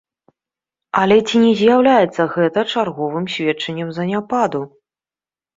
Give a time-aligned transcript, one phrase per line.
[1.01, 4.65] Але ці не з'яўляецца гэта чарговым сведчаннем заняпаду?